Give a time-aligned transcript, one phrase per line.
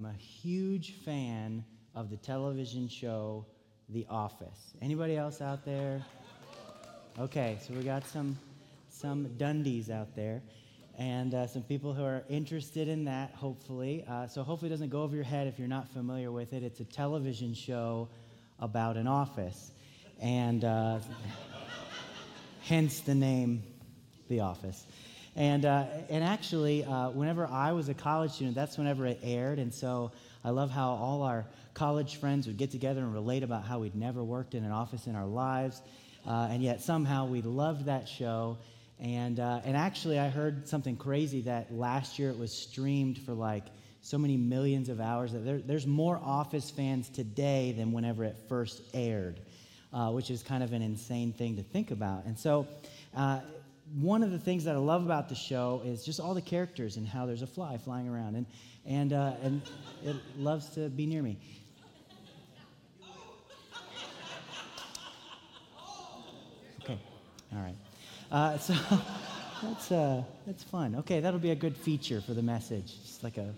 [0.00, 1.62] I'm a huge fan
[1.94, 3.44] of the television show
[3.90, 4.72] The Office.
[4.80, 6.02] Anybody else out there?
[7.18, 8.38] Okay, so we got some
[8.88, 10.40] some Dundies out there,
[10.98, 13.32] and uh, some people who are interested in that.
[13.32, 16.54] Hopefully, uh, so hopefully it doesn't go over your head if you're not familiar with
[16.54, 16.62] it.
[16.62, 18.08] It's a television show
[18.58, 19.72] about an office,
[20.18, 21.00] and uh,
[22.62, 23.62] hence the name,
[24.28, 24.86] The Office.
[25.36, 29.58] And, uh, and actually, uh, whenever I was a college student, that's whenever it aired.
[29.58, 30.12] And so
[30.44, 33.94] I love how all our college friends would get together and relate about how we'd
[33.94, 35.80] never worked in an office in our lives.
[36.26, 38.58] Uh, and yet somehow we loved that show.
[38.98, 43.32] And, uh, and actually, I heard something crazy that last year it was streamed for
[43.32, 43.64] like
[44.02, 45.32] so many millions of hours.
[45.32, 49.40] That there, there's more Office fans today than whenever it first aired,
[49.92, 52.26] uh, which is kind of an insane thing to think about.
[52.26, 52.66] And so,
[53.16, 53.40] uh,
[53.98, 56.96] one of the things that I love about the show is just all the characters
[56.96, 58.46] and how there's a fly flying around, and
[58.86, 59.62] and uh, and
[60.04, 61.38] it loves to be near me.
[66.82, 66.98] Okay,
[67.52, 67.76] all right.
[68.30, 68.74] Uh, so
[69.62, 70.94] that's uh, that's fun.
[70.96, 73.52] Okay, that'll be a good feature for the message, just like a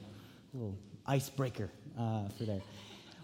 [0.54, 0.76] little
[1.06, 2.62] icebreaker uh, for there.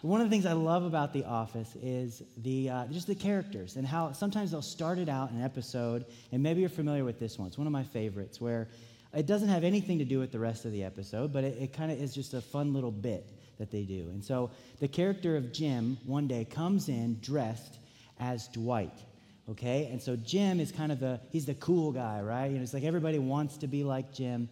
[0.02, 3.74] One of the things I love about The Office is the, uh, just the characters
[3.74, 7.18] and how sometimes they'll start it out in an episode, and maybe you're familiar with
[7.18, 7.48] this one.
[7.48, 8.68] It's one of my favorites where
[9.12, 11.72] it doesn't have anything to do with the rest of the episode, but it, it
[11.72, 13.26] kind of is just a fun little bit
[13.58, 14.08] that they do.
[14.10, 17.78] And so the character of Jim one day comes in dressed
[18.20, 19.02] as Dwight.
[19.50, 22.46] Okay, and so Jim is kind of the he's the cool guy, right?
[22.46, 24.48] You know, it's like everybody wants to be like Jim.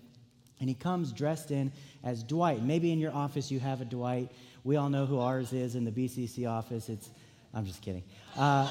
[0.59, 1.71] And he comes dressed in
[2.03, 2.63] as Dwight.
[2.63, 4.33] Maybe in your office you have a Dwight.
[4.67, 6.89] We all know who ours is in the BCC office.
[6.89, 7.09] It's,
[7.55, 8.03] I'm just kidding.
[8.37, 8.69] Uh,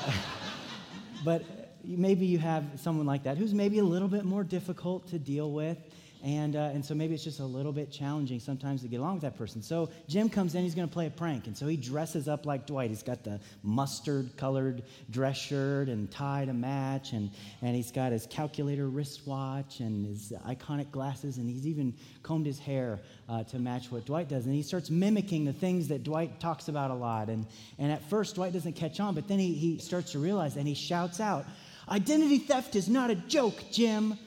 [1.24, 1.42] but
[1.86, 5.54] maybe you have someone like that who's maybe a little bit more difficult to deal
[5.54, 5.78] with.
[6.24, 9.16] And, uh, and so maybe it's just a little bit challenging sometimes to get along
[9.16, 9.62] with that person.
[9.62, 11.48] So Jim comes in, he's going to play a prank.
[11.48, 12.90] And so he dresses up like Dwight.
[12.90, 17.14] He's got the mustard colored dress shirt and tie to match.
[17.14, 17.30] And,
[17.62, 21.38] and he's got his calculator wristwatch and his iconic glasses.
[21.38, 24.46] And he's even combed his hair uh, to match what Dwight does.
[24.46, 27.30] And he starts mimicking the things that Dwight talks about a lot.
[27.30, 27.46] And,
[27.78, 30.68] and at first, Dwight doesn't catch on, but then he, he starts to realize and
[30.68, 31.46] he shouts out,
[31.88, 34.18] Identity theft is not a joke, Jim,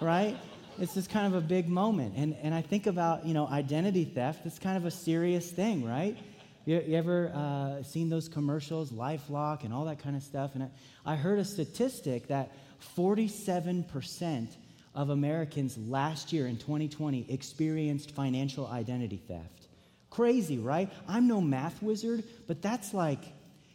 [0.00, 0.36] right?
[0.78, 2.14] It's just kind of a big moment.
[2.16, 4.44] And, and I think about, you know, identity theft.
[4.44, 6.16] It's kind of a serious thing, right?
[6.64, 10.54] You, you ever uh, seen those commercials, LifeLock and all that kind of stuff?
[10.54, 10.68] And I,
[11.04, 12.52] I heard a statistic that
[12.96, 14.48] 47%
[14.94, 19.68] of Americans last year in 2020 experienced financial identity theft.
[20.10, 20.90] Crazy, right?
[21.08, 23.20] I'm no math wizard, but that's like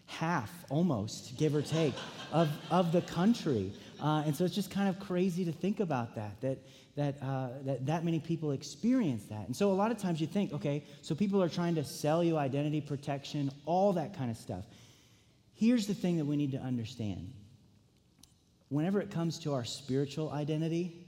[0.07, 1.94] half almost, give or take,
[2.31, 3.72] of, of the country.
[4.01, 6.57] Uh, and so it's just kind of crazy to think about that, that
[6.95, 9.45] that, uh, that that many people experience that.
[9.47, 12.23] And so a lot of times you think, okay, so people are trying to sell
[12.23, 14.66] you identity protection, all that kind of stuff.
[15.53, 17.31] Here's the thing that we need to understand.
[18.69, 21.07] Whenever it comes to our spiritual identity,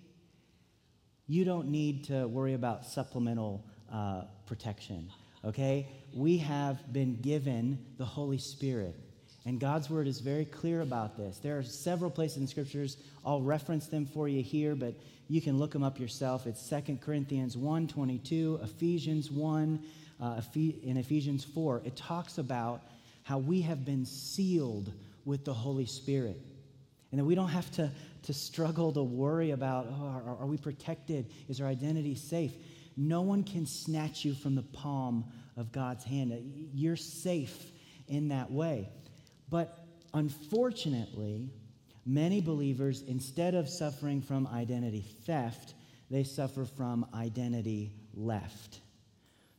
[1.27, 5.09] you don't need to worry about supplemental uh, protection,
[5.43, 5.87] okay?
[6.13, 8.95] We have been given the Holy Spirit.
[9.45, 11.39] And God's word is very clear about this.
[11.39, 12.97] There are several places in scriptures.
[13.25, 14.93] I'll reference them for you here, but
[15.27, 16.47] you can look them up yourself.
[16.47, 19.83] It's 2 Corinthians 1 22, Ephesians 1,
[20.21, 21.81] uh, in Ephesians 4.
[21.83, 22.83] It talks about
[23.23, 24.91] how we have been sealed
[25.25, 26.39] with the Holy Spirit.
[27.11, 27.91] And that we don't have to,
[28.23, 31.29] to struggle to worry about oh, are, are we protected?
[31.49, 32.53] Is our identity safe?
[32.95, 35.25] No one can snatch you from the palm
[35.57, 36.69] of God's hand.
[36.73, 37.71] You're safe
[38.07, 38.89] in that way.
[39.53, 41.49] But unfortunately,
[42.05, 45.73] Many believers, instead of suffering from identity theft,
[46.09, 48.81] they suffer from identity left,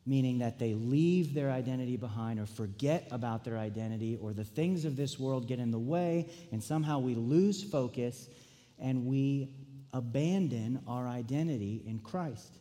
[0.04, 4.84] meaning that they leave their identity behind or forget about their identity, or the things
[4.84, 8.28] of this world get in the way, and somehow we lose focus
[8.78, 9.48] and we
[9.94, 12.58] abandon our identity in Christ.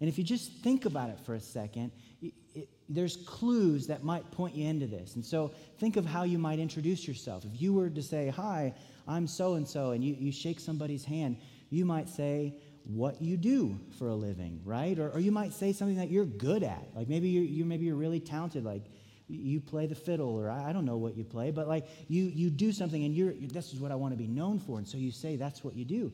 [0.00, 1.90] And if you just think about it for a second,
[2.20, 5.16] it, there's clues that might point you into this.
[5.16, 7.44] And so think of how you might introduce yourself.
[7.44, 8.74] If you were to say, Hi,
[9.08, 11.38] I'm so and so, and you, you shake somebody's hand,
[11.70, 12.54] you might say,
[12.86, 14.98] what you do for a living, right?
[14.98, 16.86] Or, or you might say something that you're good at.
[16.94, 18.84] Like maybe you're, you maybe you're really talented, like
[19.28, 22.24] you play the fiddle, or I, I don't know what you play, but like you,
[22.24, 24.78] you do something and you're, this is what I want to be known for.
[24.78, 26.12] And so you say that's what you do.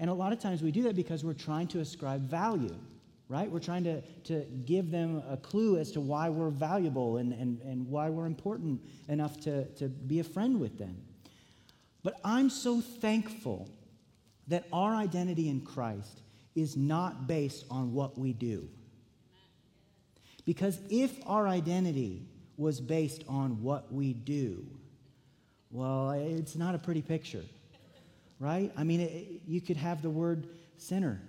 [0.00, 2.76] And a lot of times we do that because we're trying to ascribe value
[3.28, 3.50] right?
[3.50, 7.60] We're trying to, to give them a clue as to why we're valuable and, and,
[7.62, 10.96] and why we're important enough to, to be a friend with them.
[12.02, 13.68] But I'm so thankful
[14.46, 16.22] that our identity in Christ
[16.54, 18.68] is not based on what we do.
[20.46, 22.22] Because if our identity
[22.56, 24.66] was based on what we do,
[25.70, 27.44] well, it's not a pretty picture,
[28.40, 28.72] right?
[28.74, 30.48] I mean, it, you could have the word
[30.78, 31.20] sinner,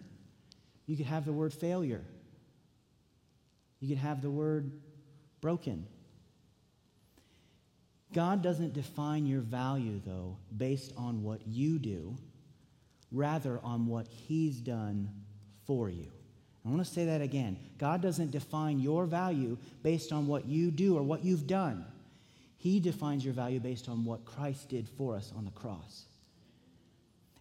[0.89, 2.03] you could have the word failure,
[3.79, 4.71] you could have the word
[5.39, 5.85] broken.
[8.11, 12.17] God doesn't define your value, though, based on what you do,
[13.11, 15.11] rather on what He's done
[15.67, 16.07] for you.
[16.65, 17.59] I want to say that again.
[17.77, 21.85] God doesn't define your value based on what you do or what you've done.
[22.57, 26.05] He defines your value based on what Christ did for us on the cross.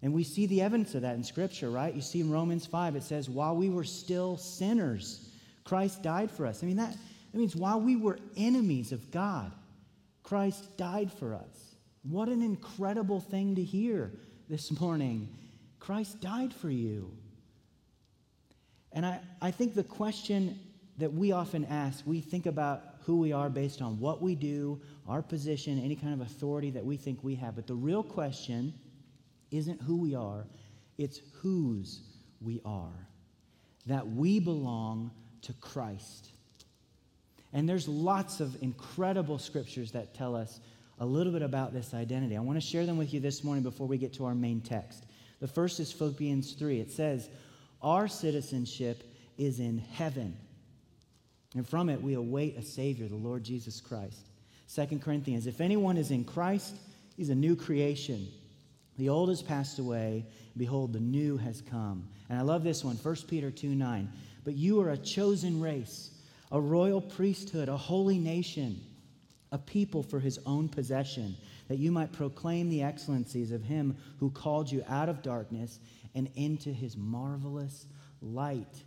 [0.02, 1.94] And we see the evidence of that in Scripture, right?
[1.94, 5.28] You see in Romans 5, it says, while we were still sinners,
[5.64, 6.62] Christ died for us.
[6.62, 6.92] I mean, that,
[7.32, 9.52] that means while we were enemies of God,
[10.22, 11.74] Christ died for us.
[12.02, 14.12] What an incredible thing to hear
[14.48, 15.28] this morning.
[15.80, 17.12] Christ died for you.
[18.92, 20.58] And I, I think the question
[20.98, 24.80] that we often ask, we think about who we are based on what we do,
[25.08, 27.56] our position, any kind of authority that we think we have.
[27.56, 28.74] But the real question
[29.50, 30.46] isn't who we are,
[30.96, 32.00] it's whose
[32.40, 33.06] we are.
[33.86, 35.10] That we belong
[35.42, 36.30] to Christ.
[37.52, 40.60] And there's lots of incredible scriptures that tell us
[41.00, 42.36] a little bit about this identity.
[42.36, 44.60] I want to share them with you this morning before we get to our main
[44.60, 45.04] text.
[45.40, 46.80] The first is Philippians 3.
[46.80, 47.28] It says,
[47.80, 49.04] Our citizenship
[49.38, 50.36] is in heaven,
[51.54, 54.26] and from it we await a Savior, the Lord Jesus Christ.
[54.74, 56.74] 2 Corinthians, if anyone is in Christ,
[57.16, 58.28] he's a new creation.
[58.98, 62.08] The old has passed away, behold, the new has come.
[62.28, 64.12] And I love this one, 1 Peter 2 9.
[64.44, 66.10] But you are a chosen race,
[66.50, 68.80] a royal priesthood, a holy nation,
[69.52, 71.36] a people for his own possession,
[71.68, 75.78] that you might proclaim the excellencies of him who called you out of darkness
[76.14, 77.86] and into his marvelous
[78.20, 78.82] light.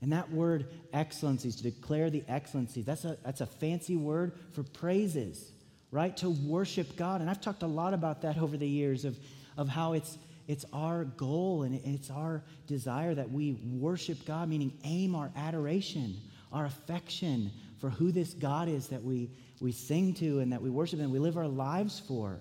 [0.00, 4.62] And that word excellencies, to declare the excellencies, that's a, that's a fancy word for
[4.62, 5.50] praises,
[5.94, 6.16] right?
[6.16, 7.20] To worship God.
[7.20, 9.16] And I've talked a lot about that over the years of,
[9.56, 10.18] of how it's,
[10.48, 16.16] it's our goal and it's our desire that we worship God, meaning aim our adoration,
[16.52, 19.30] our affection for who this God is that we,
[19.60, 22.40] we sing to and that we worship and we live our lives for.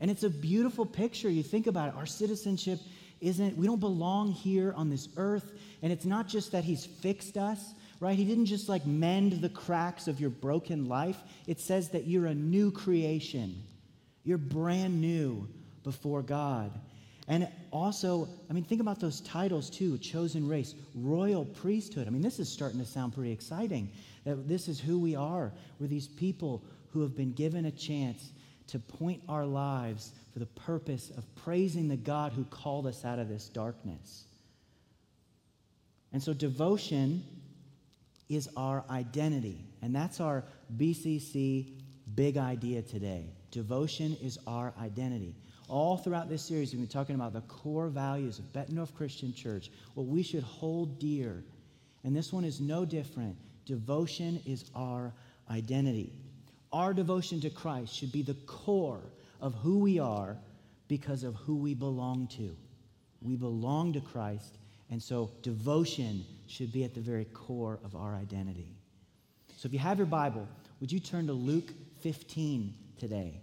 [0.00, 1.30] And it's a beautiful picture.
[1.30, 1.94] You think about it.
[1.94, 2.80] Our citizenship
[3.20, 5.52] isn't, we don't belong here on this earth.
[5.82, 8.16] And it's not just that He's fixed us, right?
[8.16, 11.18] He didn't just like mend the cracks of your broken life.
[11.46, 13.62] It says that you're a new creation,
[14.24, 15.46] you're brand new
[15.84, 16.72] before God.
[17.28, 22.08] And also, I mean, think about those titles too chosen race, royal priesthood.
[22.08, 23.88] I mean, this is starting to sound pretty exciting
[24.24, 25.52] that this is who we are.
[25.78, 28.30] We're these people who have been given a chance
[28.66, 33.18] to point our lives for the purpose of praising the God who called us out
[33.18, 34.24] of this darkness.
[36.12, 37.22] And so, devotion
[38.30, 39.66] is our identity.
[39.82, 40.44] And that's our
[40.76, 41.72] BCC
[42.14, 43.26] big idea today.
[43.50, 45.34] Devotion is our identity.
[45.68, 49.70] All throughout this series, we've been talking about the core values of Bettendorf Christian Church,
[49.94, 51.44] what we should hold dear.
[52.04, 53.36] And this one is no different.
[53.66, 55.12] Devotion is our
[55.50, 56.12] identity.
[56.72, 59.02] Our devotion to Christ should be the core
[59.40, 60.36] of who we are
[60.88, 62.56] because of who we belong to.
[63.22, 64.58] We belong to Christ,
[64.90, 68.74] and so devotion should be at the very core of our identity.
[69.56, 70.48] So if you have your Bible,
[70.80, 73.40] would you turn to Luke 15 today?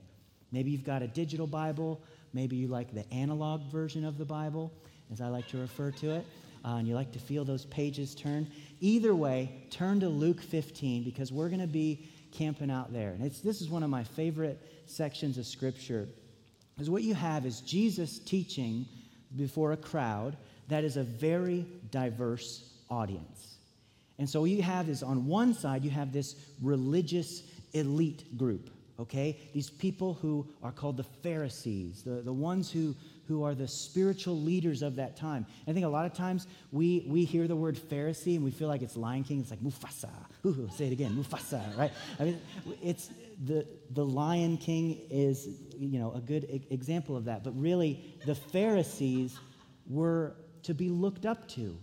[0.51, 2.01] Maybe you've got a digital Bible,
[2.33, 4.71] maybe you like the analog version of the Bible,
[5.11, 6.25] as I like to refer to it,
[6.65, 8.49] uh, and you like to feel those pages turn.
[8.81, 13.11] Either way, turn to Luke 15 because we're going to be camping out there.
[13.11, 16.07] And this is one of my favorite sections of Scripture.
[16.75, 18.85] Because what you have is Jesus teaching
[19.35, 23.55] before a crowd that is a very diverse audience.
[24.19, 27.43] And so what you have is on one side, you have this religious
[27.73, 28.69] elite group,
[28.99, 29.37] okay?
[29.53, 32.95] These people who are called the Pharisees, the, the ones who
[33.27, 35.45] who are the spiritual leaders of that time.
[35.67, 38.69] I think a lot of times we, we hear the word Pharisee and we feel
[38.69, 39.41] like it's Lion King.
[39.41, 40.09] It's like Mufasa.
[40.45, 41.91] Ooh, say it again, Mufasa, right?
[42.19, 42.41] I mean,
[42.81, 43.09] it's
[43.45, 45.47] the, the Lion King is,
[45.77, 47.43] you know, a good example of that.
[47.43, 49.37] But really, the Pharisees
[49.89, 50.33] were
[50.67, 51.77] to be looked up to.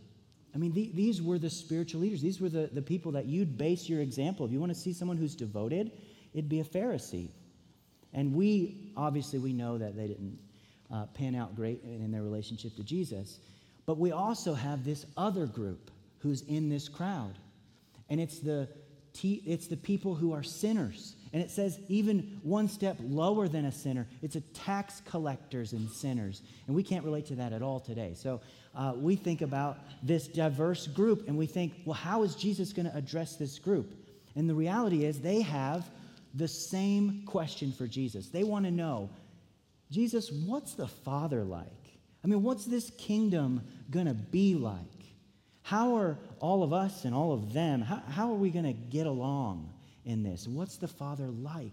[0.54, 2.22] I mean, the, these were the spiritual leaders.
[2.22, 4.46] These were the, the people that you'd base your example.
[4.46, 5.90] If you want to see someone who's devoted,
[6.32, 7.28] it'd be a Pharisee.
[8.12, 10.38] And we, obviously, we know that they didn't
[10.92, 13.40] uh, pan out great in their relationship to Jesus.
[13.86, 17.36] But we also have this other group who's in this crowd.
[18.08, 18.68] And it's the
[19.22, 21.14] it's the people who are sinners.
[21.34, 25.90] And it says even one step lower than a sinner, it's a tax collectors and
[25.90, 26.42] sinners.
[26.68, 28.14] And we can't relate to that at all today.
[28.14, 28.40] So
[28.72, 32.88] uh, we think about this diverse group and we think, well, how is Jesus going
[32.88, 33.92] to address this group?
[34.36, 35.90] And the reality is, they have
[36.34, 38.28] the same question for Jesus.
[38.28, 39.10] They want to know,
[39.90, 41.66] Jesus, what's the Father like?
[42.22, 43.60] I mean, what's this kingdom
[43.90, 44.78] going to be like?
[45.62, 48.72] How are all of us and all of them, how, how are we going to
[48.72, 49.73] get along
[50.04, 50.46] in this?
[50.46, 51.72] What's the Father like?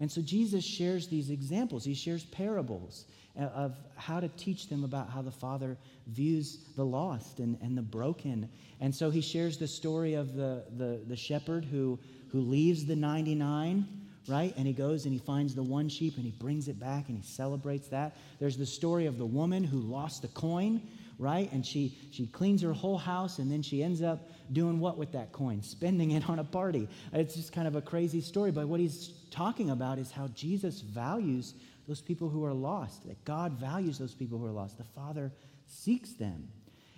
[0.00, 1.84] And so Jesus shares these examples.
[1.84, 3.06] He shares parables
[3.38, 7.76] uh, of how to teach them about how the Father views the lost and, and
[7.76, 8.48] the broken.
[8.80, 11.98] And so he shares the story of the, the, the shepherd who,
[12.30, 13.86] who leaves the 99
[14.28, 14.52] right?
[14.56, 17.16] And he goes and he finds the one sheep and he brings it back and
[17.16, 18.16] he celebrates that.
[18.38, 20.82] There's the story of the woman who lost the coin,
[21.18, 21.50] right?
[21.52, 25.12] And she she cleans her whole house and then she ends up doing what with
[25.12, 25.62] that coin?
[25.62, 26.88] Spending it on a party.
[27.12, 30.80] It's just kind of a crazy story, but what he's talking about is how Jesus
[30.80, 31.54] values
[31.86, 33.06] those people who are lost.
[33.06, 34.78] That God values those people who are lost.
[34.78, 35.32] The Father
[35.66, 36.48] seeks them.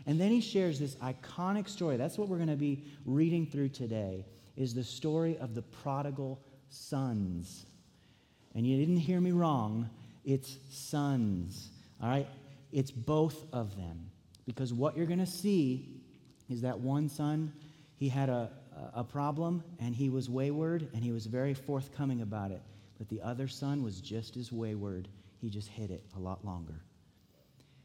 [0.06, 1.96] And then he shares this iconic story.
[1.96, 4.24] That's what we're going to be reading through today
[4.56, 7.66] is the story of the prodigal sons.
[8.54, 9.88] And you didn't hear me wrong,
[10.24, 11.70] it's sons.
[12.02, 12.26] All right?
[12.72, 14.07] It's both of them.
[14.48, 16.00] Because what you're going to see
[16.48, 17.52] is that one son,
[17.96, 18.50] he had a,
[18.94, 22.62] a problem and he was wayward and he was very forthcoming about it.
[22.96, 25.06] But the other son was just as wayward.
[25.42, 26.80] He just hid it a lot longer.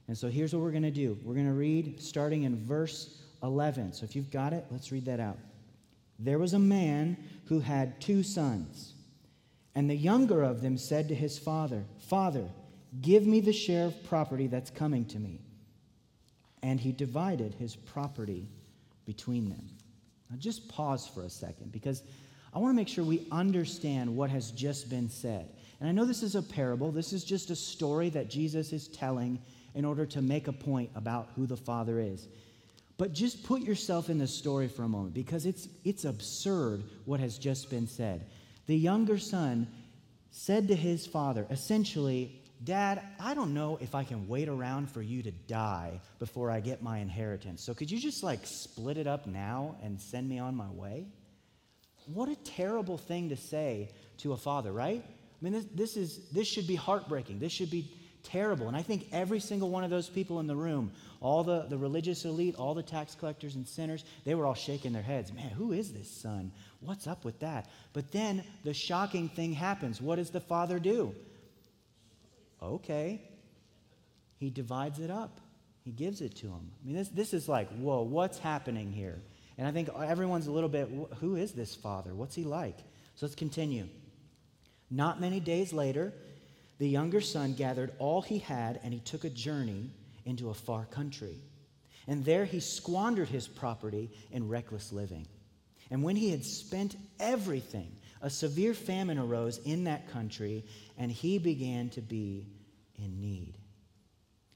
[0.08, 3.22] And so here's what we're going to do we're going to read starting in verse
[3.44, 3.92] 11.
[3.92, 5.38] So if you've got it, let's read that out.
[6.18, 7.18] There was a man
[7.48, 8.94] who had two sons.
[9.76, 12.48] And the younger of them said to his father, Father,
[13.02, 15.42] give me the share of property that's coming to me.
[16.64, 18.48] And he divided his property
[19.06, 19.70] between them.
[20.32, 22.02] Now, just pause for a second because
[22.54, 25.50] I want to make sure we understand what has just been said.
[25.80, 28.88] And I know this is a parable, this is just a story that Jesus is
[28.88, 29.40] telling
[29.76, 32.28] in order to make a point about who the Father is.
[32.98, 37.20] But just put yourself in the story for a moment because it's, it's absurd what
[37.20, 38.28] has just been said.
[38.68, 39.68] The younger son
[40.32, 45.02] said to his father, essentially, Dad, I don't know if I can wait around for
[45.02, 47.64] you to die before I get my inheritance.
[47.64, 51.08] So could you just like split it up now and send me on my way?
[52.06, 53.90] What a terrible thing to say
[54.20, 55.04] to a father, right?
[55.04, 57.40] I mean, this, this, is, this should be heartbreaking.
[57.40, 57.92] This should be
[58.24, 58.68] terrible.
[58.68, 61.78] And I think every single one of those people in the room, all the, the
[61.78, 65.34] religious elite, all the tax collectors and sinners, they were all shaking their heads.
[65.34, 66.52] Man, who is this son?
[66.80, 67.70] What's up with that?
[67.92, 70.02] But then the shocking thing happens.
[70.02, 71.14] What does the father do?
[72.64, 73.22] Okay.
[74.38, 75.40] He divides it up,
[75.84, 76.72] he gives it to him.
[76.82, 79.22] I mean, this, this is like, whoa, what's happening here?
[79.58, 80.90] And I think everyone's a little bit,
[81.20, 82.14] who is this father?
[82.14, 82.78] What's he like?
[83.16, 83.88] So let's continue.
[84.90, 86.14] Not many days later,
[86.80, 89.92] the younger son gathered all he had and he took a journey
[90.26, 91.38] into a far country.
[92.08, 95.28] And there he squandered his property in reckless living.
[95.90, 100.64] And when he had spent everything, a severe famine arose in that country,
[100.98, 102.48] and he began to be
[102.96, 103.58] in need.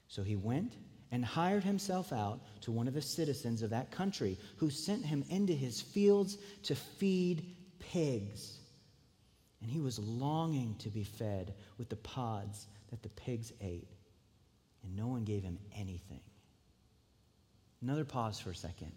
[0.08, 0.72] So he went
[1.12, 5.22] and hired himself out to one of the citizens of that country, who sent him
[5.28, 8.58] into his fields to feed pigs.
[9.60, 13.88] And he was longing to be fed with the pods that the pigs ate.
[14.82, 16.20] And no one gave him anything.
[17.82, 18.92] Another pause for a second.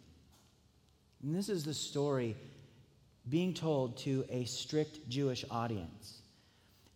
[1.24, 2.38] And this is the story
[3.30, 6.22] being told to a strict Jewish audience.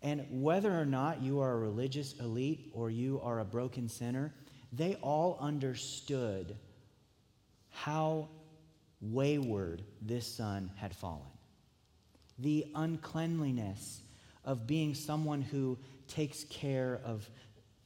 [0.01, 4.33] And whether or not you are a religious elite or you are a broken sinner,
[4.71, 6.55] they all understood
[7.69, 8.29] how
[9.01, 11.27] wayward this son had fallen
[12.39, 14.01] the uncleanliness
[14.43, 15.77] of being someone who
[16.07, 17.27] takes care of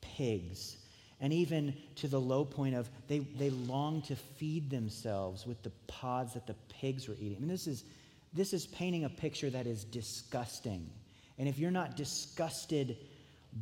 [0.02, 0.78] pigs,
[1.22, 5.72] and even to the low point of they, they long to feed themselves with the
[5.88, 7.38] pods that the pigs were eating.
[7.38, 7.84] I mean, this is,
[8.34, 10.90] this is painting a picture that is disgusting.
[11.38, 12.98] And if you're not disgusted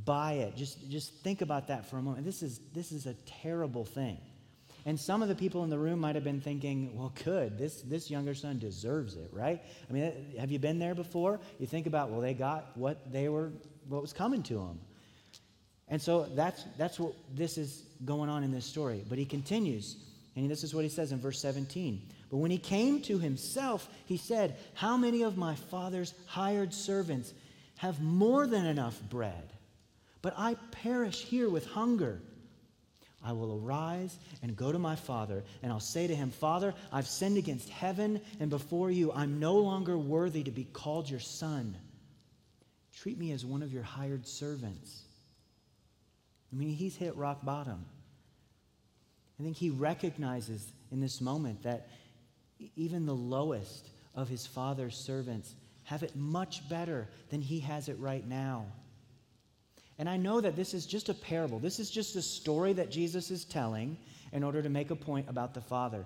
[0.06, 2.26] by it, just, just think about that for a moment.
[2.26, 4.18] This is, this is a terrible thing.
[4.86, 7.82] And some of the people in the room might have been thinking, well, good, this,
[7.82, 9.62] this younger son deserves it, right?
[9.90, 11.40] I mean, have you been there before?
[11.60, 13.52] You think about, well, they got what they were,
[13.90, 14.80] what was coming to them.
[15.90, 19.04] And so that's, that's what this is going on in this story.
[19.08, 19.98] But he continues,
[20.36, 22.02] and this is what he says in verse 17.
[22.30, 27.34] But when he came to himself, he said, How many of my father's hired servants
[27.78, 29.54] have more than enough bread?
[30.22, 32.22] But I perish here with hunger.
[33.24, 37.08] I will arise and go to my father, and I'll say to him, Father, I've
[37.08, 39.12] sinned against heaven and before you.
[39.12, 41.76] I'm no longer worthy to be called your son.
[42.94, 45.02] Treat me as one of your hired servants.
[46.52, 47.86] I mean, he's hit rock bottom.
[49.40, 51.90] I think he recognizes in this moment that
[52.76, 57.98] even the lowest of his father's servants have it much better than he has it
[58.00, 58.66] right now.
[60.00, 61.60] And I know that this is just a parable.
[61.60, 63.98] This is just a story that Jesus is telling
[64.32, 66.06] in order to make a point about the Father.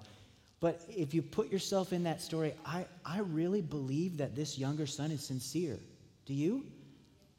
[0.59, 4.85] But if you put yourself in that story, I, I really believe that this younger
[4.85, 5.79] son is sincere.
[6.25, 6.65] Do you?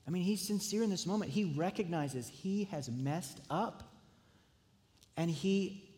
[0.06, 1.30] I mean, he's sincere in this moment.
[1.30, 3.84] He recognizes he has messed up.
[5.16, 5.88] And he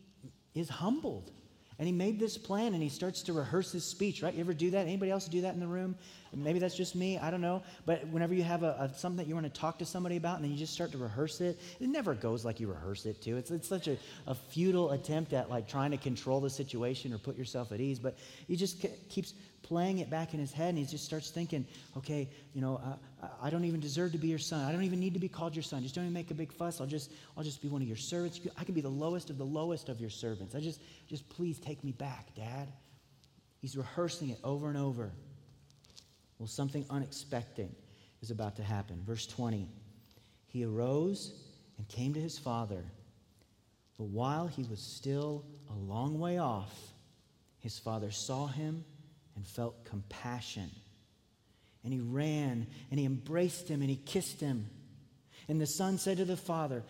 [0.53, 1.31] is humbled.
[1.77, 4.33] And he made this plan and he starts to rehearse his speech, right?
[4.33, 4.87] You ever do that?
[4.87, 5.95] Anybody else do that in the room?
[6.33, 7.17] Maybe that's just me.
[7.17, 7.63] I don't know.
[7.85, 10.35] But whenever you have a, a, something that you want to talk to somebody about
[10.35, 13.21] and then you just start to rehearse it, it never goes like you rehearse it
[13.21, 13.37] too.
[13.37, 17.17] It's, it's such a, a futile attempt at like trying to control the situation or
[17.17, 17.99] put yourself at ease.
[17.99, 18.17] But
[18.47, 19.33] he just keeps
[19.65, 21.65] playing it back in his head and he just starts thinking,
[21.97, 24.63] okay, you know, uh, I don't even deserve to be your son.
[24.63, 25.81] I don't even need to be called your son.
[25.81, 26.79] Just don't even make a big fuss.
[26.79, 28.39] I'll just, I'll just be one of your servants.
[28.57, 30.53] I can be the lowest of the lowest of your servants.
[30.53, 30.79] I just,
[31.09, 32.67] just please take me back, Dad.
[33.59, 35.11] He's rehearsing it over and over.
[36.37, 37.73] Well, something unexpected
[38.21, 39.01] is about to happen.
[39.03, 39.67] Verse 20
[40.45, 41.33] He arose
[41.79, 42.83] and came to his father.
[43.97, 46.77] But while he was still a long way off,
[47.59, 48.83] his father saw him
[49.35, 50.69] and felt compassion.
[51.83, 54.69] And he ran and he embraced him and he kissed him.
[55.47, 56.83] And the son said to the father,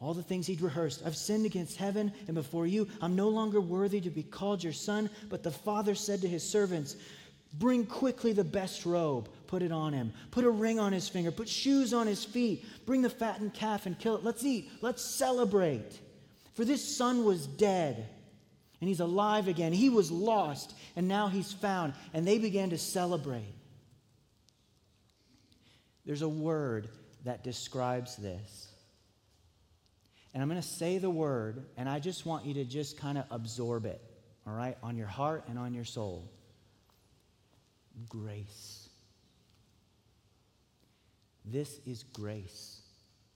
[0.00, 1.02] all the things he'd rehearsed.
[1.06, 2.86] I've sinned against heaven and before you.
[3.00, 5.08] I'm no longer worthy to be called your son.
[5.28, 6.96] But the father said to his servants,
[7.54, 10.12] Bring quickly the best robe, put it on him.
[10.30, 12.66] Put a ring on his finger, put shoes on his feet.
[12.84, 14.24] Bring the fattened calf and kill it.
[14.24, 15.98] Let's eat, let's celebrate.
[16.52, 18.08] For this son was dead,
[18.80, 19.72] and he's alive again.
[19.72, 21.94] He was lost, and now he's found.
[22.12, 23.54] And they began to celebrate.
[26.04, 26.88] There's a word
[27.24, 28.68] that describes this.
[30.32, 33.16] And I'm going to say the word, and I just want you to just kind
[33.16, 34.00] of absorb it,
[34.46, 36.30] all right, on your heart and on your soul
[38.08, 38.88] grace.
[41.44, 42.80] This is grace.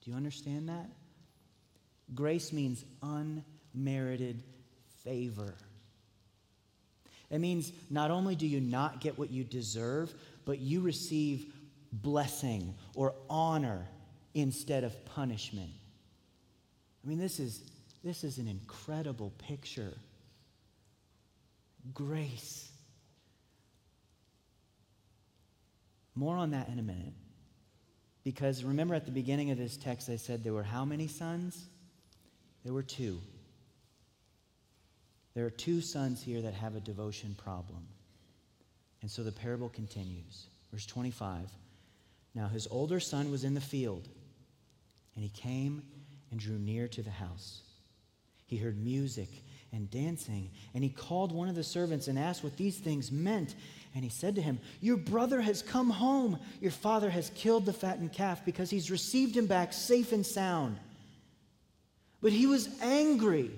[0.02, 0.90] Do you understand that?
[2.14, 4.42] Grace means unmerited
[5.04, 5.54] favor.
[7.30, 10.12] It means not only do you not get what you deserve,
[10.44, 11.52] but you receive
[11.92, 13.86] blessing or honor
[14.34, 15.70] instead of punishment.
[17.04, 17.62] I mean, this is,
[18.04, 19.94] this is an incredible picture.
[21.94, 22.70] Grace.
[26.14, 27.14] More on that in a minute.
[28.24, 31.64] Because remember at the beginning of this text, I said there were how many sons?
[32.64, 33.20] There were two.
[35.34, 37.86] There are two sons here that have a devotion problem.
[39.02, 40.46] And so the parable continues.
[40.72, 41.50] Verse 25.
[42.34, 44.08] Now his older son was in the field,
[45.14, 45.82] and he came
[46.30, 47.62] and drew near to the house.
[48.46, 49.28] He heard music
[49.72, 53.54] and dancing, and he called one of the servants and asked what these things meant.
[53.94, 56.38] And he said to him, Your brother has come home.
[56.60, 60.78] Your father has killed the fattened calf because he's received him back safe and sound.
[62.20, 63.50] But he was angry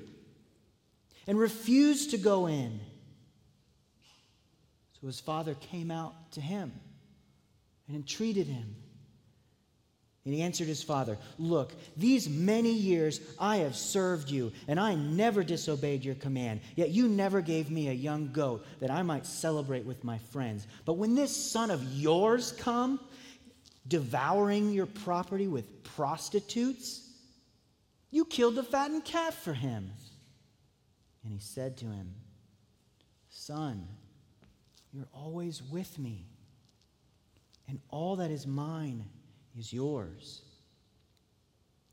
[1.27, 2.81] and refused to go in.
[5.01, 6.73] So his father came out to him
[7.89, 8.77] and entreated him.
[10.25, 14.95] And he answered his father, Look, these many years I have served you, and I
[14.95, 16.61] never disobeyed your command.
[16.77, 20.69] Yet you never gave me a young goat that I might celebrate with my friends.
[20.85, 23.01] But when this son of yours come,
[23.89, 27.09] devouring your property with prostitutes,
[28.13, 29.91] you killed the fattened calf for him.
[31.25, 32.15] And he said to him,
[33.31, 33.87] Son,
[34.93, 36.27] you're always with me,
[37.69, 39.05] and all that is mine
[39.59, 40.43] is yours.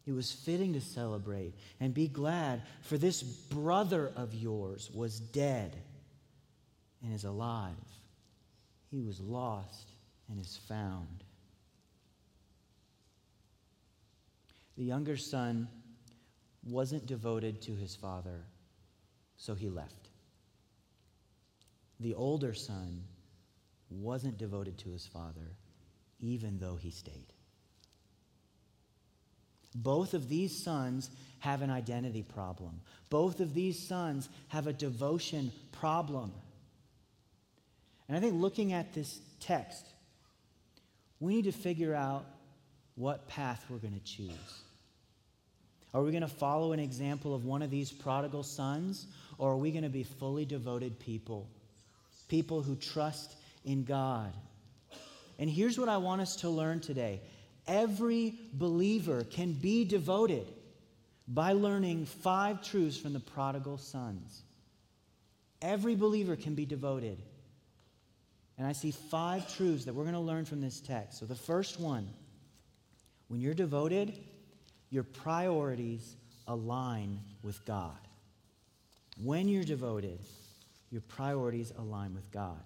[0.05, 5.75] It was fitting to celebrate and be glad, for this brother of yours was dead
[7.03, 7.75] and is alive.
[8.89, 9.91] He was lost
[10.29, 11.23] and is found.
[14.77, 15.67] The younger son
[16.63, 18.45] wasn't devoted to his father,
[19.39, 20.10] so he left.
[21.99, 23.04] The older son
[23.89, 25.56] wasn't devoted to his father,
[26.19, 27.34] even though he stayed.
[29.73, 32.82] Both of these sons have an identity problem.
[33.10, 36.34] Both of these sons have a devotion problem.
[38.08, 39.86] And I think looking at this text,
[41.19, 42.25] we need to figure out
[42.95, 44.63] what path we're going to choose.
[45.93, 49.08] Are we going to follow an example of one of these prodigal sons,
[49.39, 51.49] or are we going to be fully devoted people?
[52.28, 53.34] People who trust
[53.65, 54.32] in God.
[55.39, 57.21] And here's what I want us to learn today
[57.67, 60.45] every believer can be devoted
[61.28, 64.41] by learning five truths from the prodigal sons.
[65.62, 67.21] Every believer can be devoted.
[68.58, 71.19] And I see five truths that we're going to learn from this text.
[71.19, 72.08] So the first one
[73.30, 74.17] when you're devoted,
[74.89, 76.15] your priorities
[76.47, 77.97] align with God.
[79.21, 80.19] When you're devoted,
[80.89, 82.60] your priorities align with God.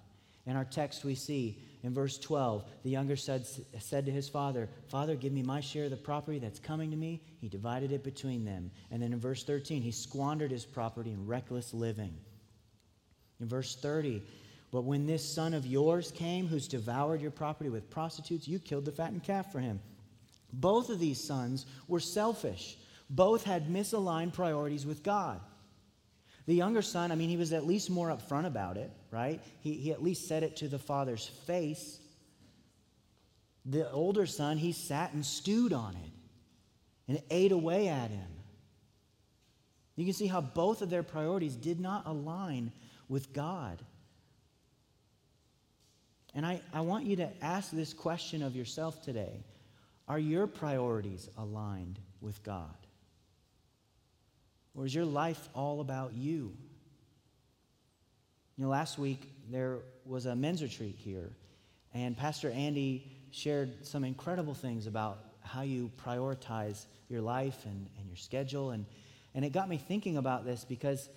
[0.46, 3.46] In our text, we see in verse 12, the younger said,
[3.80, 6.98] said to his father, Father, give me my share of the property that's coming to
[6.98, 7.22] me.
[7.40, 8.72] He divided it between them.
[8.92, 12.14] And then in verse 13, he squandered his property in reckless living.
[13.40, 14.22] In verse 30,
[14.72, 18.86] but when this son of yours came, who's devoured your property with prostitutes, you killed
[18.86, 19.80] the fattened calf for him.
[20.52, 22.78] Both of these sons were selfish.
[23.10, 25.40] Both had misaligned priorities with God.
[26.46, 29.40] The younger son, I mean, he was at least more upfront about it, right?
[29.62, 32.00] He, he at least said it to the father's face.
[33.66, 36.12] The older son, he sat and stewed on it
[37.08, 38.28] and ate away at him.
[39.96, 42.72] You can see how both of their priorities did not align
[43.08, 43.82] with God.
[46.34, 49.44] And I, I want you to ask this question of yourself today
[50.08, 52.76] Are your priorities aligned with God?
[54.76, 56.54] Or is your life all about you?
[58.58, 61.32] You know, last week there was a men's retreat here,
[61.94, 68.08] and Pastor Andy shared some incredible things about how you prioritize your life and, and
[68.08, 68.72] your schedule.
[68.72, 68.86] And,
[69.34, 71.10] and it got me thinking about this because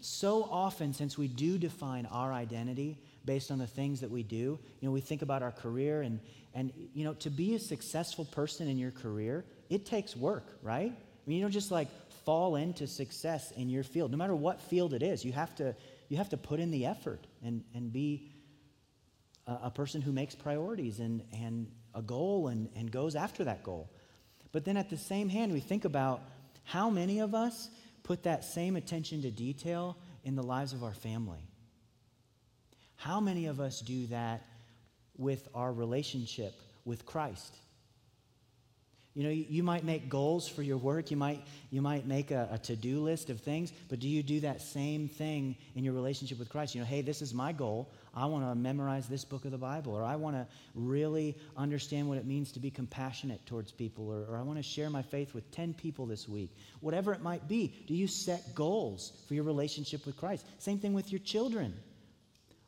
[0.00, 4.36] so often, since we do define our identity based on the things that we do,
[4.80, 6.20] you know, we think about our career, and,
[6.54, 10.92] and you know, to be a successful person in your career, it takes work, right?
[10.92, 11.88] I mean, you don't just like
[12.28, 15.24] fall into success in your field, no matter what field it is.
[15.24, 15.74] You have to,
[16.10, 18.28] you have to put in the effort and, and be
[19.46, 23.62] a, a person who makes priorities and, and a goal and, and goes after that
[23.62, 23.88] goal.
[24.52, 26.20] But then at the same hand, we think about
[26.64, 27.70] how many of us
[28.02, 31.48] put that same attention to detail in the lives of our family.
[32.96, 34.44] How many of us do that
[35.16, 36.52] with our relationship
[36.84, 37.56] with Christ?
[39.18, 42.48] You know, you, might make goals for your work, you might, you might make a,
[42.52, 45.92] a to do list of things, but do you do that same thing in your
[45.92, 46.76] relationship with Christ?
[46.76, 47.90] You know, hey, this is my goal.
[48.14, 52.08] I want to memorize this book of the Bible, or I want to really understand
[52.08, 55.02] what it means to be compassionate towards people, or, or I want to share my
[55.02, 56.54] faith with 10 people this week.
[56.78, 60.46] Whatever it might be, do you set goals for your relationship with Christ?
[60.58, 61.74] Same thing with your children.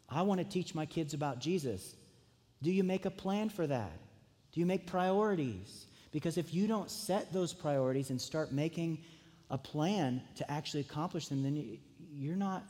[0.08, 1.94] I want to teach my kids about Jesus.
[2.60, 3.96] Do you make a plan for that?
[4.50, 5.86] Do you make priorities?
[6.12, 8.98] Because if you don't set those priorities and start making
[9.50, 11.78] a plan to actually accomplish them, then
[12.12, 12.64] you're not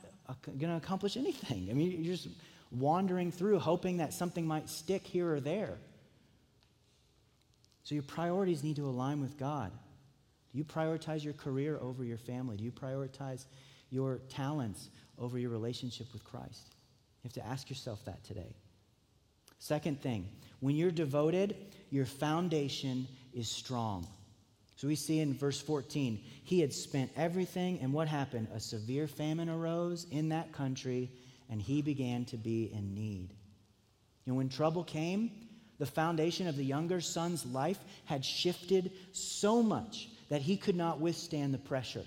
[0.45, 1.69] going to accomplish anything.
[1.71, 2.29] I mean, you're just
[2.71, 5.79] wandering through hoping that something might stick here or there.
[7.83, 9.73] So your priorities need to align with God.
[10.53, 12.57] Do you prioritize your career over your family?
[12.57, 13.47] Do you prioritize
[13.91, 16.75] your talents over your relationship with Christ?
[17.23, 18.55] You have to ask yourself that today.
[19.59, 20.29] Second thing,
[20.61, 21.57] when you're devoted,
[21.91, 24.07] your foundation is strong.
[24.77, 28.49] So we see in verse 14, he had spent everything, and what happened?
[28.55, 31.11] A severe famine arose in that country,
[31.51, 33.35] and he began to be in need.
[34.27, 35.31] And when trouble came,
[35.79, 41.01] the foundation of the younger son's life had shifted so much that he could not
[41.01, 42.05] withstand the pressure.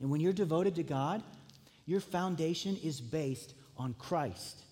[0.00, 1.22] And when you're devoted to God,
[1.86, 4.64] your foundation is based on Christ.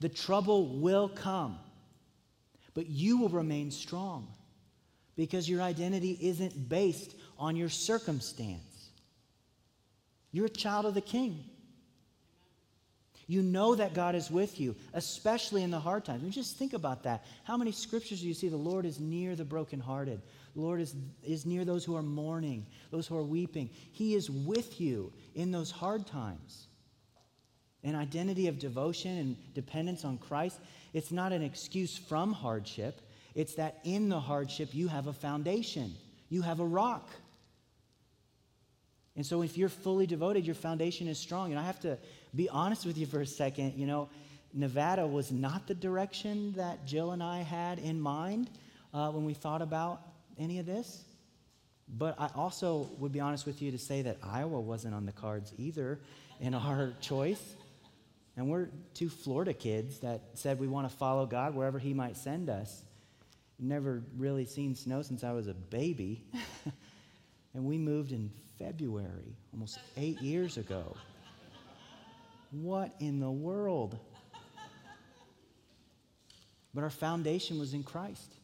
[0.00, 1.58] The trouble will come,
[2.74, 4.28] but you will remain strong
[5.16, 8.90] because your identity isn't based on your circumstance.
[10.30, 11.44] You're a child of the King.
[13.26, 16.20] You know that God is with you, especially in the hard times.
[16.20, 17.24] I mean, just think about that.
[17.44, 18.48] How many scriptures do you see?
[18.48, 20.20] The Lord is near the brokenhearted.
[20.54, 23.70] The Lord is, is near those who are mourning, those who are weeping.
[23.92, 26.66] He is with you in those hard times.
[27.84, 30.58] An identity of devotion and dependence on Christ,
[30.92, 33.00] it's not an excuse from hardship.
[33.34, 35.94] It's that in the hardship, you have a foundation,
[36.28, 37.08] you have a rock.
[39.14, 41.50] And so, if you're fully devoted, your foundation is strong.
[41.50, 41.98] And I have to
[42.34, 43.74] be honest with you for a second.
[43.76, 44.08] You know,
[44.54, 48.48] Nevada was not the direction that Jill and I had in mind
[48.94, 50.00] uh, when we thought about
[50.38, 51.04] any of this.
[51.88, 55.12] But I also would be honest with you to say that Iowa wasn't on the
[55.12, 56.00] cards either
[56.40, 57.54] in our choice.
[58.36, 62.16] And we're two Florida kids that said we want to follow God wherever He might
[62.16, 62.82] send us.
[63.58, 66.24] never really seen snow since I was a baby.
[67.54, 70.96] and we moved in February, almost eight years ago.
[72.50, 73.98] What in the world?
[76.74, 78.34] But our foundation was in Christ.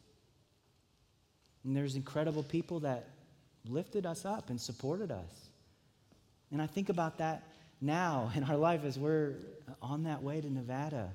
[1.65, 3.09] And there's incredible people that
[3.67, 5.49] lifted us up and supported us.
[6.51, 7.43] And I think about that
[7.81, 9.35] now in our life as we're
[9.81, 11.13] on that way to Nevada.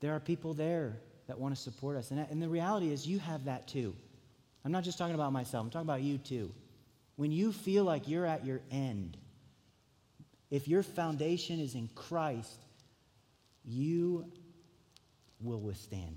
[0.00, 2.10] There are people there that want to support us.
[2.10, 3.94] And, and the reality is, you have that too.
[4.64, 6.52] I'm not just talking about myself, I'm talking about you too.
[7.16, 9.16] When you feel like you're at your end,
[10.50, 12.64] if your foundation is in Christ,
[13.64, 14.26] you
[15.40, 16.16] will withstand.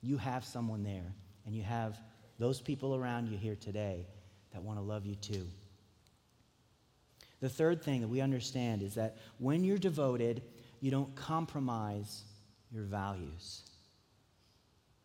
[0.00, 1.12] You have someone there,
[1.44, 1.98] and you have
[2.38, 4.06] those people around you here today
[4.52, 5.46] that want to love you too.
[7.40, 10.42] The third thing that we understand is that when you're devoted,
[10.80, 12.24] you don't compromise
[12.72, 13.62] your values.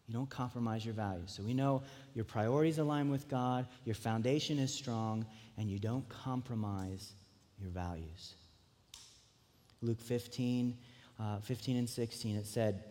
[0.08, 1.32] You don't compromise your values.
[1.32, 5.26] So we know your priorities align with God, your foundation is strong,
[5.58, 7.14] and you don't compromise
[7.60, 8.36] your values.
[9.82, 10.78] Luke 15,
[11.20, 12.84] uh, 15 and 16, it said,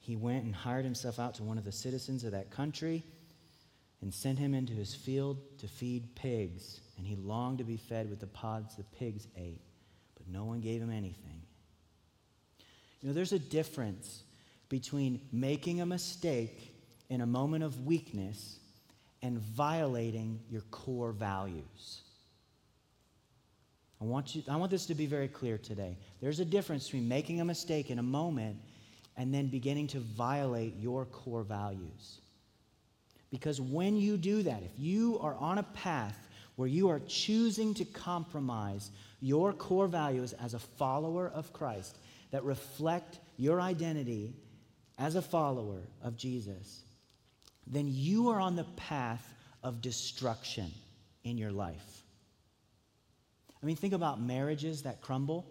[0.00, 3.04] He went and hired himself out to one of the citizens of that country
[4.00, 6.80] and sent him into his field to feed pigs.
[6.98, 9.62] And he longed to be fed with the pods the pigs ate,
[10.16, 11.40] but no one gave him anything.
[13.00, 14.24] You know, there's a difference
[14.68, 16.74] between making a mistake
[17.08, 18.58] in a moment of weakness
[19.22, 22.02] and violating your core values.
[24.00, 25.96] I want, you, I want this to be very clear today.
[26.20, 28.58] There's a difference between making a mistake in a moment
[29.16, 32.20] and then beginning to violate your core values.
[33.30, 36.27] Because when you do that, if you are on a path
[36.58, 38.90] where you are choosing to compromise
[39.20, 41.96] your core values as a follower of Christ
[42.32, 44.34] that reflect your identity
[44.98, 46.82] as a follower of Jesus,
[47.68, 49.24] then you are on the path
[49.62, 50.68] of destruction
[51.22, 52.02] in your life.
[53.62, 55.46] I mean, think about marriages that crumble.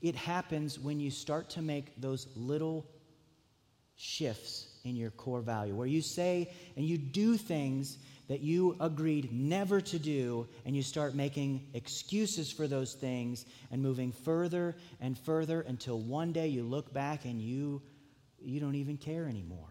[0.00, 2.86] It happens when you start to make those little
[3.94, 7.96] shifts in your core value, where you say and you do things
[8.28, 13.82] that you agreed never to do, and you start making excuses for those things and
[13.82, 17.82] moving further and further until one day you look back and you,
[18.40, 19.68] you don't even care anymore.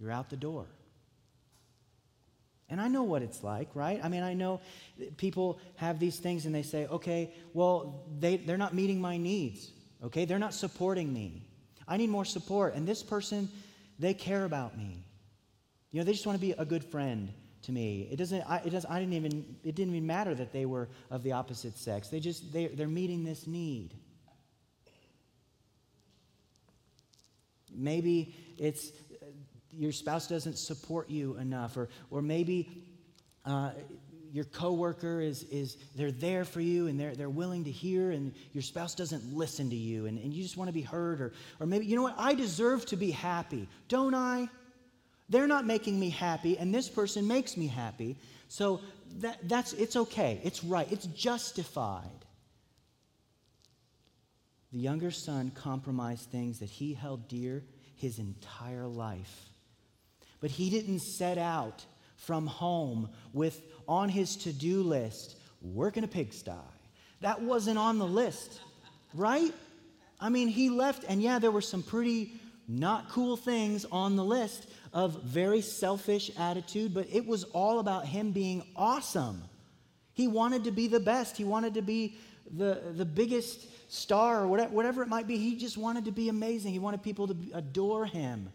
[0.00, 0.66] You're out the door.
[2.70, 4.00] And I know what it's like, right?
[4.02, 4.60] I mean, I know
[5.18, 9.70] people have these things and they say, okay, well, they, they're not meeting my needs,
[10.02, 10.24] okay?
[10.24, 11.42] They're not supporting me.
[11.86, 12.74] I need more support.
[12.74, 13.50] And this person,
[13.98, 15.04] they care about me.
[15.90, 18.08] You know, they just want to be a good friend to me.
[18.10, 20.88] It doesn't, I, it does, I didn't even, it didn't even matter that they were
[21.10, 22.08] of the opposite sex.
[22.08, 23.94] They just, they, they're meeting this need.
[27.72, 28.92] Maybe it's
[29.72, 32.84] your spouse doesn't support you enough, or, or maybe
[33.44, 33.70] uh,
[34.34, 38.34] your coworker is, is they're there for you and they're, they're willing to hear and
[38.52, 41.32] your spouse doesn't listen to you and, and you just want to be heard or,
[41.60, 44.48] or maybe you know what i deserve to be happy don't i?
[45.28, 48.16] They're not making me happy and this person makes me happy.
[48.48, 48.80] So
[49.20, 52.10] that, that's it's okay it's right it's justified.
[54.72, 57.62] The younger son compromised things that he held dear
[57.94, 59.48] his entire life.
[60.40, 61.84] But he didn't set out
[62.24, 66.52] from home with on his to do list work in a pigsty.
[67.20, 68.60] That wasn't on the list,
[69.14, 69.52] right?
[70.20, 72.32] I mean, he left, and yeah, there were some pretty
[72.68, 78.06] not cool things on the list of very selfish attitude, but it was all about
[78.06, 79.42] him being awesome.
[80.12, 82.16] He wanted to be the best, he wanted to be
[82.50, 85.36] the, the biggest star or whatever, whatever it might be.
[85.36, 86.72] He just wanted to be amazing.
[86.72, 88.50] He wanted people to adore him.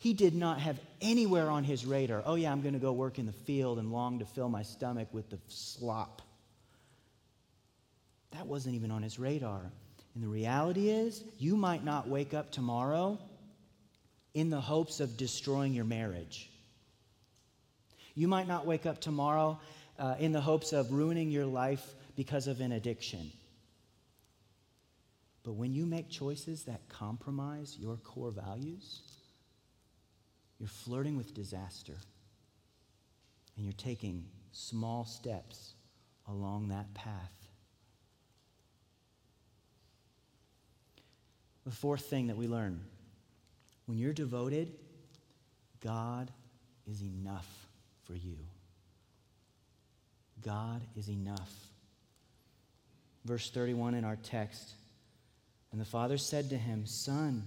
[0.00, 3.18] He did not have anywhere on his radar, oh, yeah, I'm going to go work
[3.18, 6.22] in the field and long to fill my stomach with the slop.
[8.30, 9.60] That wasn't even on his radar.
[10.14, 13.18] And the reality is, you might not wake up tomorrow
[14.32, 16.48] in the hopes of destroying your marriage.
[18.14, 19.60] You might not wake up tomorrow
[19.98, 23.30] uh, in the hopes of ruining your life because of an addiction.
[25.44, 29.02] But when you make choices that compromise your core values,
[30.60, 31.96] you're flirting with disaster.
[33.56, 35.74] And you're taking small steps
[36.28, 37.32] along that path.
[41.64, 42.80] The fourth thing that we learn
[43.86, 44.72] when you're devoted,
[45.82, 46.30] God
[46.86, 47.48] is enough
[48.04, 48.36] for you.
[50.42, 51.52] God is enough.
[53.24, 54.74] Verse 31 in our text
[55.72, 57.44] And the father said to him, Son,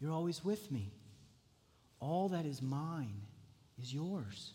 [0.00, 0.92] You're always with me.
[2.00, 3.20] All that is mine
[3.80, 4.52] is yours.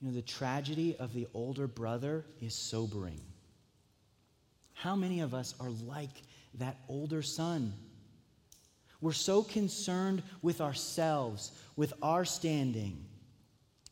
[0.00, 3.20] You know, the tragedy of the older brother is sobering.
[4.72, 6.22] How many of us are like
[6.54, 7.74] that older son?
[9.02, 13.04] We're so concerned with ourselves, with our standing,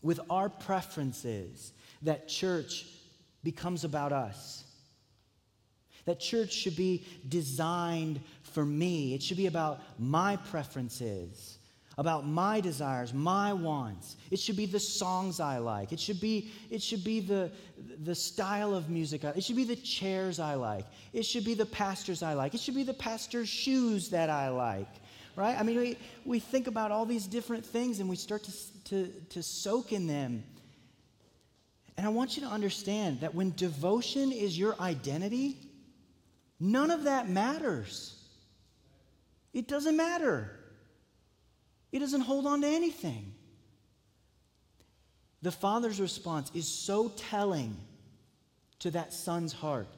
[0.03, 2.87] with our preferences, that church
[3.43, 4.65] becomes about us.
[6.05, 9.15] That church should be designed for me.
[9.15, 11.58] It should be about my preferences,
[11.99, 14.17] about my desires, my wants.
[14.31, 15.93] It should be the songs I like.
[15.93, 17.51] It should be, it should be the,
[18.05, 19.25] the style of music.
[19.25, 20.87] It should be the chairs I like.
[21.13, 22.55] It should be the pastors I like.
[22.55, 24.89] It should be the pastor's shoes that I like.
[25.35, 25.59] Right?
[25.59, 28.53] I mean, we, we think about all these different things and we start to,
[28.85, 30.45] to, to soak in them.
[31.97, 35.57] And I want you to understand that when devotion is your identity,
[36.61, 38.15] none of that matters.
[39.53, 40.58] It doesn't matter.
[41.93, 43.33] It doesn't hold on to anything.
[45.43, 47.77] The father's response is so telling
[48.81, 49.89] to that son's heart.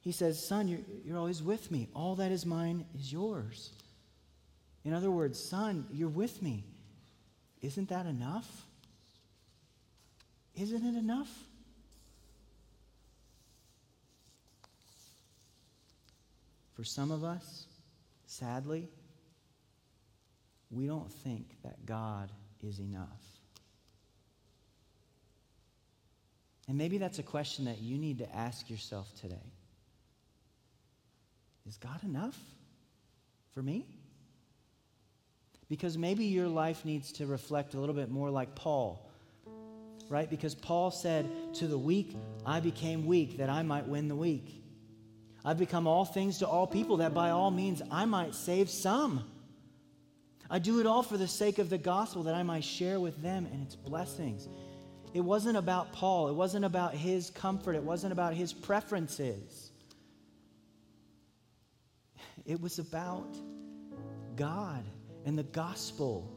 [0.00, 1.88] He says, Son, you're, you're always with me.
[1.94, 3.72] All that is mine is yours.
[4.84, 6.62] In other words, son, you're with me.
[7.60, 8.48] Isn't that enough?
[10.54, 11.28] Isn't it enough?
[16.74, 17.66] For some of us,
[18.26, 18.88] sadly,
[20.70, 22.30] we don't think that God
[22.62, 23.22] is enough.
[26.68, 29.52] And maybe that's a question that you need to ask yourself today.
[31.68, 32.38] Is God enough
[33.54, 33.86] for me?
[35.68, 39.06] Because maybe your life needs to reflect a little bit more like Paul
[40.08, 40.28] right?
[40.28, 44.62] Because Paul said, To the weak, I became weak that I might win the weak.
[45.44, 49.24] I've become all things to all people that by all means I might save some.
[50.50, 53.20] I do it all for the sake of the gospel that I might share with
[53.22, 54.48] them and its blessings.
[55.14, 59.72] It wasn't about Paul, it wasn't about his comfort, it wasn't about his preferences.
[62.44, 63.36] It was about
[64.36, 64.84] God
[65.24, 66.30] and the gospel.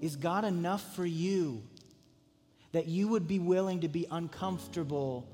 [0.00, 1.60] Is God enough for you?
[2.74, 5.28] that you would be willing to be uncomfortable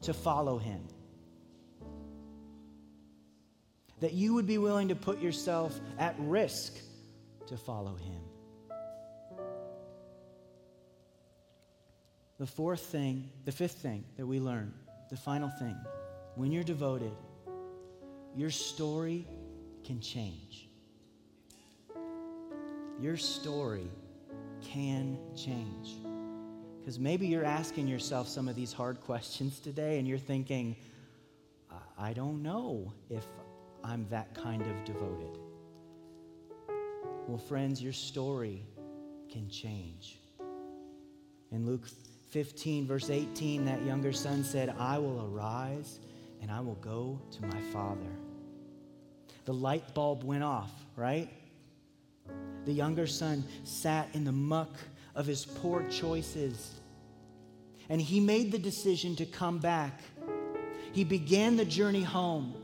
[0.00, 0.80] to follow him.
[4.04, 6.74] That you would be willing to put yourself at risk
[7.46, 8.20] to follow him.
[12.38, 14.74] The fourth thing, the fifth thing that we learn,
[15.08, 15.74] the final thing,
[16.34, 17.12] when you're devoted,
[18.36, 19.26] your story
[19.84, 20.68] can change.
[23.00, 23.90] Your story
[24.60, 25.96] can change.
[26.78, 30.76] Because maybe you're asking yourself some of these hard questions today and you're thinking,
[31.98, 33.24] I don't know if
[33.84, 35.38] I'm that kind of devoted.
[37.28, 38.66] Well, friends, your story
[39.30, 40.18] can change.
[41.52, 41.86] In Luke
[42.30, 46.00] 15, verse 18, that younger son said, I will arise
[46.40, 48.00] and I will go to my father.
[49.44, 51.28] The light bulb went off, right?
[52.64, 54.74] The younger son sat in the muck
[55.14, 56.80] of his poor choices.
[57.88, 60.00] And he made the decision to come back.
[60.92, 62.54] He began the journey home.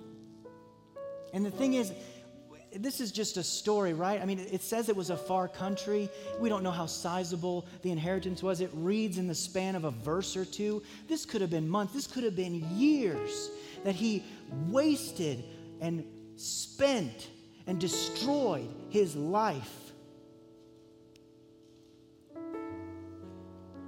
[1.33, 1.93] And the thing is,
[2.77, 4.21] this is just a story, right?
[4.21, 6.09] I mean, it says it was a far country.
[6.39, 8.61] We don't know how sizable the inheritance was.
[8.61, 10.83] It reads in the span of a verse or two.
[11.09, 13.51] This could have been months, this could have been years
[13.83, 14.25] that he
[14.69, 15.43] wasted
[15.81, 16.05] and
[16.37, 17.29] spent
[17.67, 19.91] and destroyed his life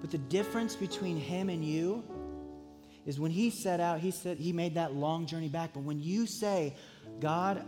[0.02, 2.02] But the difference between him and you
[3.06, 5.70] is when he set out, he said he made that long journey back.
[5.72, 6.74] But when you say,
[7.20, 7.64] God,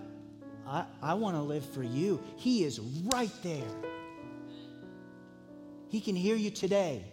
[0.67, 3.71] I, I want to live for you, he is right there.
[5.89, 7.05] He can hear you today.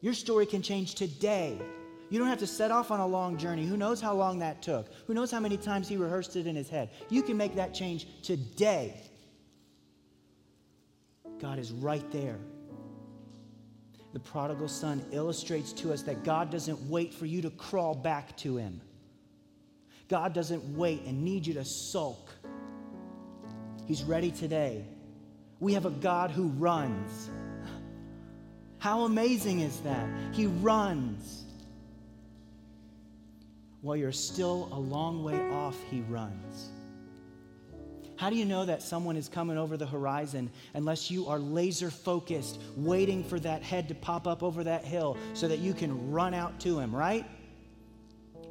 [0.00, 1.60] Your story can change today.
[2.08, 3.66] You don't have to set off on a long journey.
[3.66, 4.86] Who knows how long that took?
[5.06, 6.90] Who knows how many times he rehearsed it in his head?
[7.08, 9.00] You can make that change today.
[11.40, 12.38] God is right there
[14.16, 18.34] the prodigal son illustrates to us that God doesn't wait for you to crawl back
[18.38, 18.80] to him.
[20.08, 22.30] God doesn't wait and need you to sulk.
[23.86, 24.84] He's ready today.
[25.60, 27.30] We have a God who runs.
[28.78, 30.08] How amazing is that?
[30.32, 31.44] He runs.
[33.80, 36.70] While you're still a long way off, he runs.
[38.16, 41.90] How do you know that someone is coming over the horizon unless you are laser
[41.90, 46.10] focused, waiting for that head to pop up over that hill so that you can
[46.10, 47.26] run out to him, right?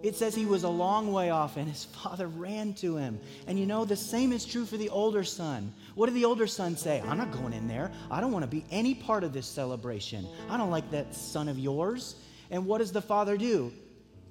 [0.04, 3.20] It says he was a long way off and his father ran to him.
[3.48, 5.74] And you know, the same is true for the older son.
[5.96, 7.02] What did the older son say?
[7.08, 7.92] I'm not going in there.
[8.12, 10.28] I don't want to be any part of this celebration.
[10.50, 12.16] I don't like that son of yours.
[12.52, 13.72] And what does the father do?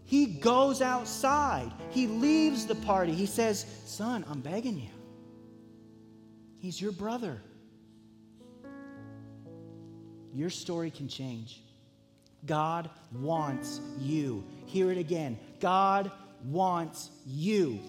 [0.06, 1.72] He goes outside.
[1.90, 3.12] He leaves the party.
[3.12, 4.90] He says, Son, I'm begging you.
[6.58, 7.40] He's your brother.
[10.34, 11.62] Your story can change.
[12.44, 14.44] God wants you.
[14.66, 15.38] Hear it again.
[15.64, 16.10] God
[16.44, 17.80] wants you.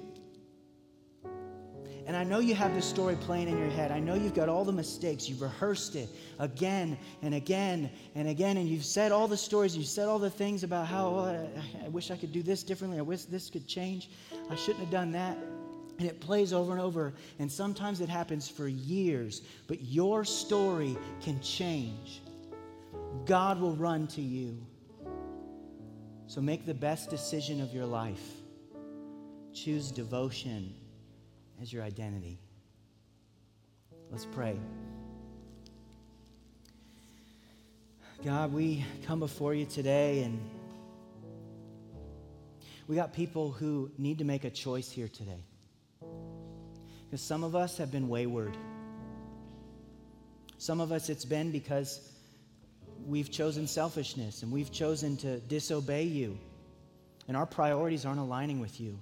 [2.07, 3.91] And I know you have this story playing in your head.
[3.91, 5.27] I know you've got all the mistakes.
[5.27, 6.07] You've rehearsed it
[6.39, 8.55] again and again and again.
[8.55, 9.75] And you've said all the stories.
[9.75, 11.49] You've said all the things about how oh,
[11.81, 12.97] I, I wish I could do this differently.
[12.97, 14.09] I wish this could change.
[14.49, 15.37] I shouldn't have done that.
[15.99, 17.13] And it plays over and over.
[17.39, 19.41] And sometimes it happens for years.
[19.67, 22.21] But your story can change.
[23.25, 24.65] God will run to you.
[26.27, 28.23] So make the best decision of your life.
[29.53, 30.73] Choose devotion
[31.61, 32.39] as your identity.
[34.11, 34.57] Let's pray.
[38.23, 40.39] God, we come before you today and
[42.87, 45.43] we got people who need to make a choice here today.
[47.05, 48.57] Because some of us have been wayward.
[50.57, 52.14] Some of us, it's been because
[53.05, 56.37] we've chosen selfishness and we've chosen to disobey you,
[57.27, 58.99] and our priorities aren't aligning with you.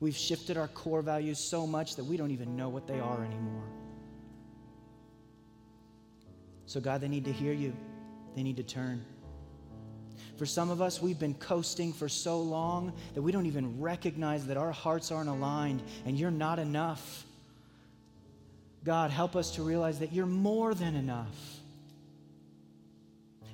[0.00, 3.24] We've shifted our core values so much that we don't even know what they are
[3.24, 3.64] anymore.
[6.66, 7.72] So, God, they need to hear you,
[8.34, 9.04] they need to turn.
[10.36, 14.46] For some of us, we've been coasting for so long that we don't even recognize
[14.46, 17.24] that our hearts aren't aligned and you're not enough.
[18.82, 21.61] God, help us to realize that you're more than enough.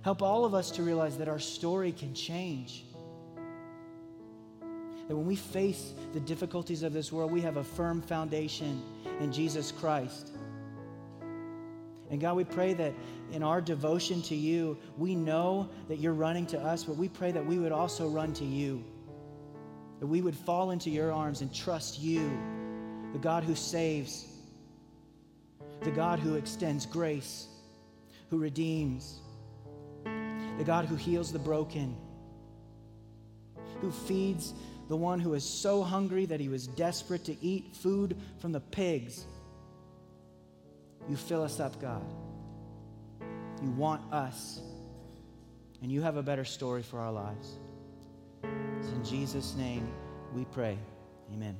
[0.09, 2.87] Help all of us to realize that our story can change.
[5.07, 8.83] That when we face the difficulties of this world, we have a firm foundation
[9.21, 10.31] in Jesus Christ.
[12.11, 12.95] And God, we pray that
[13.33, 17.31] in our devotion to you, we know that you're running to us, but we pray
[17.31, 18.83] that we would also run to you.
[20.01, 22.33] That we would fall into your arms and trust you,
[23.13, 24.27] the God who saves,
[25.83, 27.49] the God who extends grace,
[28.31, 29.21] who redeems
[30.59, 31.97] the God who heals the broken,
[33.81, 34.53] who feeds
[34.89, 38.61] the one who is so hungry that he was desperate to eat food from the
[38.61, 39.25] pigs.
[41.09, 42.05] You fill us up, God.
[43.63, 44.61] You want us,
[45.81, 47.53] and you have a better story for our lives.
[48.79, 49.89] It's in Jesus' name
[50.35, 50.77] we pray.
[51.33, 51.57] Amen.